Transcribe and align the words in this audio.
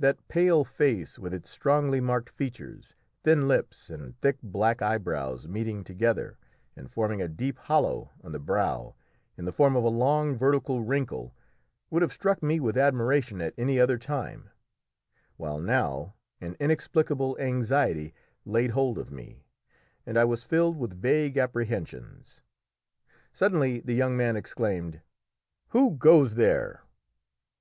That 0.00 0.26
pale 0.26 0.64
face, 0.64 1.16
with 1.16 1.32
its 1.32 1.48
strongly 1.48 2.00
marked 2.00 2.30
features, 2.30 2.96
thin 3.22 3.46
lips, 3.46 3.88
and 3.88 4.18
thick 4.20 4.36
black 4.42 4.82
eyebrows 4.82 5.46
meeting 5.46 5.84
together, 5.84 6.36
and 6.74 6.90
forming 6.90 7.22
a 7.22 7.28
deep 7.28 7.56
hollow 7.56 8.10
on 8.20 8.32
the 8.32 8.40
brow 8.40 8.96
in 9.38 9.44
the 9.44 9.52
form 9.52 9.76
of 9.76 9.84
a 9.84 9.88
long 9.88 10.34
vertical 10.36 10.82
wrinkle, 10.82 11.36
would 11.88 12.02
have 12.02 12.12
struck 12.12 12.42
me 12.42 12.58
with 12.58 12.76
admiration 12.76 13.40
at 13.40 13.54
any 13.56 13.78
other 13.78 13.96
time; 13.96 14.50
while 15.36 15.60
now 15.60 16.14
an 16.40 16.56
inexplicable 16.58 17.38
anxiety 17.38 18.12
laid 18.44 18.72
hold 18.72 18.98
of 18.98 19.12
me, 19.12 19.44
and 20.04 20.18
I 20.18 20.24
was 20.24 20.42
filled 20.42 20.78
with 20.78 21.00
vague 21.00 21.38
apprehensions. 21.38 22.40
Suddenly 23.32 23.82
the 23.82 23.94
young 23.94 24.16
man 24.16 24.34
exclaimed 24.36 25.00
"Who 25.68 25.92
goes 25.92 26.34
there?" 26.34 26.82